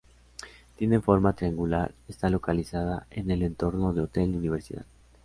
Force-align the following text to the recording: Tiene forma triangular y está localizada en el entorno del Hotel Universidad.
Tiene 0.77 0.99
forma 0.99 1.33
triangular 1.35 1.93
y 2.07 2.11
está 2.11 2.31
localizada 2.31 3.05
en 3.11 3.29
el 3.29 3.43
entorno 3.43 3.93
del 3.93 4.05
Hotel 4.05 4.35
Universidad. 4.35 4.87